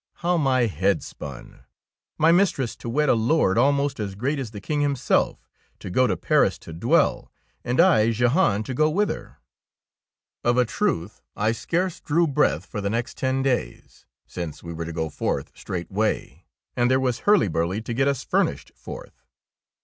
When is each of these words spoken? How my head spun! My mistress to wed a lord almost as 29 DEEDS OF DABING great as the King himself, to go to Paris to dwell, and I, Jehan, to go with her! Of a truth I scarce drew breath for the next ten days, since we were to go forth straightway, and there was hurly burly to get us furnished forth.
How 0.25 0.35
my 0.35 0.61
head 0.65 1.03
spun! 1.03 1.59
My 2.17 2.31
mistress 2.31 2.75
to 2.77 2.89
wed 2.89 3.07
a 3.07 3.13
lord 3.13 3.55
almost 3.55 3.99
as 3.99 4.15
29 4.15 4.15
DEEDS 4.15 4.15
OF 4.15 4.17
DABING 4.17 4.19
great 4.19 4.39
as 4.39 4.51
the 4.51 4.61
King 4.73 4.81
himself, 4.81 5.47
to 5.77 5.89
go 5.91 6.07
to 6.07 6.17
Paris 6.17 6.57
to 6.57 6.73
dwell, 6.73 7.31
and 7.63 7.79
I, 7.79 8.09
Jehan, 8.09 8.63
to 8.63 8.73
go 8.73 8.89
with 8.89 9.09
her! 9.09 9.37
Of 10.43 10.57
a 10.57 10.65
truth 10.65 11.21
I 11.35 11.51
scarce 11.51 11.99
drew 12.01 12.25
breath 12.25 12.65
for 12.65 12.81
the 12.81 12.89
next 12.89 13.15
ten 13.15 13.43
days, 13.43 14.07
since 14.25 14.63
we 14.63 14.73
were 14.73 14.85
to 14.85 14.91
go 14.91 15.07
forth 15.11 15.51
straightway, 15.55 16.45
and 16.75 16.89
there 16.89 16.99
was 16.99 17.19
hurly 17.19 17.47
burly 17.47 17.79
to 17.83 17.93
get 17.93 18.07
us 18.07 18.23
furnished 18.23 18.71
forth. 18.75 19.21